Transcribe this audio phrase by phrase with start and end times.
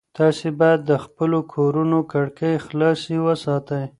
[0.17, 3.83] تاسي باید د خپلو کورونو کړکۍ خلاصې وساتئ.